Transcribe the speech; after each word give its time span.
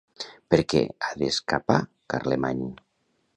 Per 0.53 0.57
què 0.71 0.81
ha 1.07 1.11
d'escapar 1.19 1.77
Carlemany? 2.15 2.65